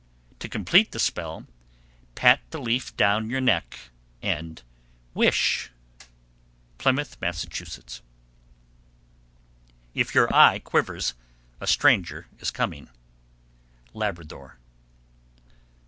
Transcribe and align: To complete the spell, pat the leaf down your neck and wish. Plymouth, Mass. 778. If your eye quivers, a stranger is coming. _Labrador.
To 0.39 0.49
complete 0.49 0.93
the 0.93 0.99
spell, 0.99 1.45
pat 2.15 2.41
the 2.49 2.59
leaf 2.59 2.97
down 2.97 3.29
your 3.29 3.39
neck 3.39 3.77
and 4.19 4.59
wish. 5.13 5.69
Plymouth, 6.79 7.21
Mass. 7.21 7.41
778. 7.41 8.01
If 9.93 10.15
your 10.15 10.33
eye 10.33 10.57
quivers, 10.57 11.13
a 11.59 11.67
stranger 11.67 12.25
is 12.39 12.49
coming. 12.49 12.89
_Labrador. 13.93 14.53